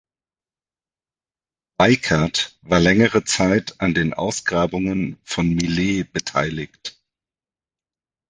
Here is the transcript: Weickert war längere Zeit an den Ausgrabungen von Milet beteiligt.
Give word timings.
Weickert 1.77 2.57
war 2.63 2.79
längere 2.79 3.23
Zeit 3.23 3.79
an 3.81 3.93
den 3.93 4.15
Ausgrabungen 4.15 5.19
von 5.23 5.47
Milet 5.49 6.11
beteiligt. 6.11 6.99